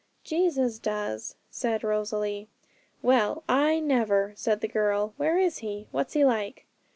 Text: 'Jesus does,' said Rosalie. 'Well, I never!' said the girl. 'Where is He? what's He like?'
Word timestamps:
'Jesus 0.23 0.79
does,' 0.79 1.35
said 1.51 1.83
Rosalie. 1.83 2.47
'Well, 3.03 3.43
I 3.47 3.79
never!' 3.79 4.33
said 4.35 4.61
the 4.61 4.67
girl. 4.67 5.13
'Where 5.17 5.37
is 5.37 5.59
He? 5.59 5.85
what's 5.91 6.13
He 6.13 6.25
like?' 6.25 6.65